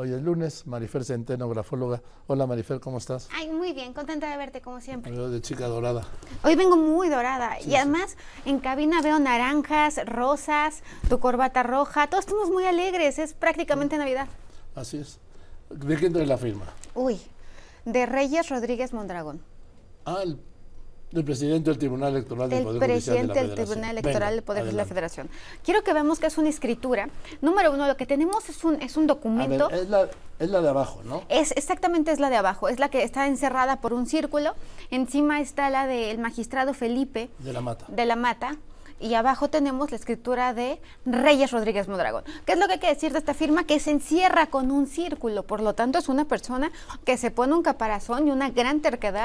Hoy 0.00 0.12
es 0.12 0.22
lunes, 0.22 0.64
Marifer 0.64 1.04
Centeno, 1.04 1.48
grafóloga. 1.48 2.00
Hola 2.28 2.46
Marifer, 2.46 2.78
¿cómo 2.78 2.98
estás? 2.98 3.28
Ay, 3.34 3.50
muy 3.50 3.72
bien, 3.72 3.92
contenta 3.92 4.30
de 4.30 4.36
verte 4.36 4.60
como 4.60 4.80
siempre. 4.80 5.10
Veo 5.10 5.28
de 5.28 5.40
chica 5.40 5.66
dorada. 5.66 6.06
Hoy 6.44 6.54
vengo 6.54 6.76
muy 6.76 7.08
dorada 7.08 7.60
y 7.60 7.74
además 7.74 8.16
en 8.44 8.60
cabina 8.60 9.02
veo 9.02 9.18
naranjas, 9.18 9.98
rosas, 10.06 10.84
tu 11.08 11.18
corbata 11.18 11.64
roja, 11.64 12.06
todos 12.06 12.26
estamos 12.26 12.48
muy 12.48 12.64
alegres, 12.64 13.18
es 13.18 13.34
prácticamente 13.34 13.98
Navidad. 13.98 14.28
Así 14.76 14.98
es. 14.98 15.18
¿De 15.68 15.96
quién 15.96 16.12
trae 16.12 16.26
la 16.26 16.38
firma? 16.38 16.66
Uy, 16.94 17.20
de 17.84 18.06
Reyes 18.06 18.50
Rodríguez 18.50 18.92
Mondragón. 18.92 19.42
Ah, 20.04 20.20
el, 20.22 20.38
del 21.10 21.24
presidente 21.24 21.70
del 21.70 21.78
Tribunal 21.78 22.12
Electoral 22.14 22.50
del 22.50 22.58
del 22.64 22.66
Poder 22.74 22.90
Judicial 22.90 23.16
de 23.16 23.34
la 23.34 23.34
del. 23.34 23.54
Tribunal 23.54 23.90
Electoral 23.90 24.14
Venga, 24.20 24.30
del 24.30 24.42
Poder 24.42 24.62
Judicial 24.62 24.66
de 24.66 24.76
la 24.76 24.82
adelante. 24.82 24.94
Federación. 24.94 25.28
Quiero 25.64 25.82
que 25.82 25.92
veamos 25.94 26.18
que 26.18 26.26
es 26.26 26.36
una 26.38 26.48
escritura. 26.50 27.08
Número 27.40 27.72
uno, 27.72 27.86
lo 27.86 27.96
que 27.96 28.06
tenemos 28.06 28.48
es 28.48 28.62
un, 28.64 28.80
es 28.82 28.96
un 28.96 29.04
A 29.04 29.06
documento. 29.08 29.68
ver, 29.68 29.78
es 29.80 29.88
la, 29.88 30.08
es 30.38 30.50
la 30.50 30.60
de 30.60 30.68
abajo, 30.68 31.00
¿no? 31.04 31.22
Es 31.28 31.52
exactamente 31.52 32.12
es 32.12 32.20
la 32.20 32.28
de 32.30 32.36
abajo, 32.36 32.68
es 32.68 32.78
la 32.78 32.90
que 32.90 33.02
está 33.02 33.26
encerrada 33.26 33.80
por 33.80 33.92
un 33.94 34.06
círculo. 34.06 34.54
Encima 34.90 35.40
está 35.40 35.70
la 35.70 35.86
del 35.86 36.18
magistrado 36.18 36.74
Felipe 36.74 37.30
De 37.38 37.52
la 37.52 37.60
mata. 37.62 37.86
de 37.88 38.04
la 38.06 38.16
Mata. 38.16 38.56
Y 39.00 39.14
abajo 39.14 39.48
tenemos 39.48 39.90
la 39.90 39.96
escritura 39.96 40.54
de 40.54 40.80
Reyes 41.06 41.50
Rodríguez 41.50 41.88
Mondragón. 41.88 42.24
¿Qué 42.44 42.52
es 42.52 42.58
lo 42.58 42.66
que 42.66 42.74
hay 42.74 42.78
que 42.80 42.88
decir 42.88 43.12
de 43.12 43.18
esta 43.18 43.34
firma? 43.34 43.64
Que 43.64 43.80
se 43.80 43.90
encierra 43.90 44.46
con 44.46 44.70
un 44.70 44.86
círculo. 44.86 45.44
Por 45.44 45.60
lo 45.60 45.74
tanto, 45.74 45.98
es 45.98 46.08
una 46.08 46.24
persona 46.24 46.70
que 47.04 47.16
se 47.16 47.30
pone 47.30 47.54
un 47.54 47.62
caparazón 47.62 48.28
y 48.28 48.30
una 48.30 48.50
gran 48.50 48.80
terquedad 48.80 49.18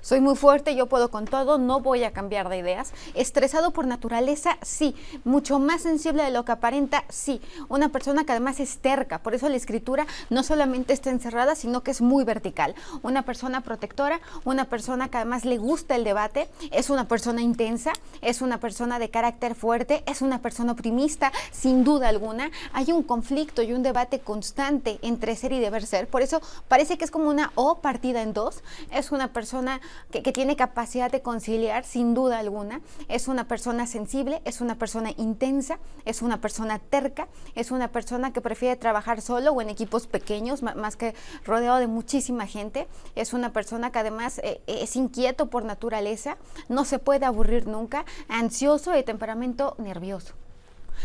soy 0.00 0.20
muy 0.20 0.36
fuerte, 0.36 0.74
yo 0.74 0.86
puedo 0.86 1.10
con 1.10 1.26
todo, 1.26 1.58
no 1.58 1.80
voy 1.80 2.04
a 2.04 2.12
cambiar 2.12 2.48
de 2.48 2.58
ideas. 2.58 2.92
Estresado 3.14 3.70
por 3.70 3.86
naturaleza, 3.86 4.58
sí. 4.62 4.94
Mucho 5.24 5.58
más 5.58 5.82
sensible 5.82 6.22
de 6.22 6.30
lo 6.30 6.44
que 6.44 6.52
aparenta, 6.52 7.04
sí. 7.08 7.40
Una 7.68 7.90
persona 7.90 8.24
que 8.24 8.32
además 8.32 8.60
es 8.60 8.78
terca. 8.78 9.18
Por 9.18 9.34
eso 9.34 9.48
la 9.48 9.56
escritura 9.56 10.06
no 10.30 10.42
solamente 10.42 10.92
está 10.92 11.10
encerrada, 11.10 11.54
sino 11.54 11.82
que 11.82 11.90
es 11.90 12.00
muy 12.00 12.24
vertical. 12.24 12.74
Una 13.02 13.22
persona 13.22 13.60
protectora, 13.60 14.20
una 14.44 14.66
persona 14.66 15.08
que 15.08 15.18
además 15.18 15.44
le 15.44 15.58
gusta 15.58 15.96
el 15.96 16.04
debate, 16.04 16.48
es 16.70 16.90
una 16.90 17.08
persona 17.08 17.42
intensa, 17.42 17.92
es 18.20 18.42
una 18.42 18.58
persona 18.58 18.98
de 18.98 19.10
carácter 19.12 19.54
fuerte, 19.54 20.02
es 20.06 20.22
una 20.22 20.42
persona 20.42 20.72
optimista, 20.72 21.30
sin 21.52 21.84
duda 21.84 22.08
alguna. 22.08 22.50
Hay 22.72 22.90
un 22.90 23.04
conflicto 23.04 23.62
y 23.62 23.72
un 23.72 23.84
debate 23.84 24.18
constante 24.18 24.98
entre 25.02 25.36
ser 25.36 25.52
y 25.52 25.60
deber 25.60 25.86
ser. 25.86 26.08
Por 26.08 26.22
eso 26.22 26.40
parece 26.66 26.98
que 26.98 27.04
es 27.04 27.12
como 27.12 27.28
una 27.28 27.52
O 27.54 27.78
partida 27.78 28.22
en 28.22 28.32
dos. 28.32 28.64
Es 28.90 29.12
una 29.12 29.32
persona 29.32 29.80
que, 30.10 30.22
que 30.24 30.32
tiene 30.32 30.56
capacidad 30.56 31.12
de 31.12 31.22
conciliar, 31.22 31.84
sin 31.84 32.14
duda 32.14 32.40
alguna. 32.40 32.80
Es 33.08 33.28
una 33.28 33.46
persona 33.46 33.86
sensible, 33.86 34.42
es 34.44 34.60
una 34.60 34.74
persona 34.74 35.12
intensa, 35.16 35.78
es 36.04 36.22
una 36.22 36.40
persona 36.40 36.80
terca, 36.80 37.28
es 37.54 37.70
una 37.70 37.88
persona 37.88 38.32
que 38.32 38.40
prefiere 38.40 38.76
trabajar 38.76 39.20
solo 39.20 39.52
o 39.52 39.60
en 39.60 39.68
equipos 39.68 40.06
pequeños, 40.06 40.62
más 40.62 40.96
que 40.96 41.14
rodeado 41.44 41.78
de 41.78 41.86
muchísima 41.86 42.46
gente. 42.46 42.88
Es 43.14 43.32
una 43.32 43.52
persona 43.52 43.92
que 43.92 43.98
además 43.98 44.40
eh, 44.42 44.60
es 44.66 44.96
inquieto 44.96 45.46
por 45.46 45.64
naturaleza, 45.64 46.38
no 46.68 46.84
se 46.84 46.98
puede 46.98 47.26
aburrir 47.26 47.66
nunca, 47.66 48.04
ansioso 48.28 48.94
de 49.02 49.06
temperamento 49.06 49.74
nervioso. 49.78 50.34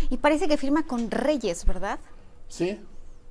Y 0.09 0.17
parece 0.17 0.47
que 0.47 0.57
firma 0.57 0.85
con 0.85 1.09
Reyes, 1.11 1.65
¿verdad? 1.65 1.99
Sí, 2.47 2.79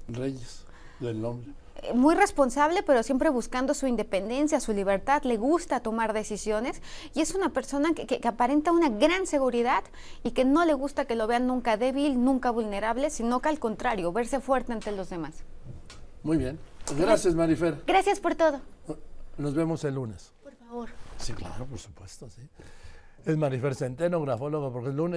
Reyes, 0.08 0.64
del 1.00 1.20
nombre. 1.20 1.52
Eh, 1.82 1.92
Muy 1.94 2.14
responsable, 2.14 2.82
pero 2.82 3.02
siempre 3.02 3.28
buscando 3.30 3.74
su 3.74 3.86
independencia, 3.86 4.58
su 4.60 4.72
libertad, 4.72 5.22
le 5.24 5.36
gusta 5.36 5.80
tomar 5.80 6.12
decisiones 6.12 6.80
y 7.14 7.20
es 7.20 7.34
una 7.34 7.50
persona 7.50 7.92
que, 7.94 8.06
que- 8.06 8.18
que 8.20 8.28
aparenta 8.28 8.72
una 8.72 8.88
gran 8.88 9.26
seguridad 9.26 9.84
y 10.24 10.30
que 10.32 10.44
no 10.44 10.64
le 10.64 10.74
gusta 10.74 11.04
que 11.04 11.14
lo 11.14 11.26
vean 11.26 11.46
nunca 11.46 11.76
débil, 11.76 12.22
nunca 12.24 12.50
vulnerable, 12.50 13.10
sino 13.10 13.40
que 13.40 13.48
al 13.50 13.58
contrario, 13.58 14.10
verse 14.12 14.40
fuerte 14.40 14.72
ante 14.72 14.90
los 14.92 15.10
demás. 15.10 15.34
Muy 16.22 16.38
bien. 16.38 16.58
Gracias, 16.98 17.34
Marifer. 17.34 17.82
Gracias 17.86 18.20
por 18.20 18.34
todo. 18.34 18.60
Nos 19.36 19.54
vemos 19.54 19.84
el 19.84 19.94
lunes. 19.94 20.32
Por 20.42 20.54
favor. 20.56 20.88
Sí, 21.18 21.32
claro, 21.34 21.66
por 21.66 21.78
supuesto, 21.78 22.28
sí. 22.30 22.42
Es 23.26 23.36
Marifer 23.36 23.74
Centeno, 23.74 24.20
grafólogo, 24.20 24.72
porque 24.72 24.90
es 24.90 24.94
lunes. 24.94 25.14